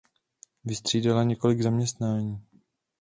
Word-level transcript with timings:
Vystřídala 0.65 1.23
několik 1.25 1.59
zaměstnání. 1.61 2.45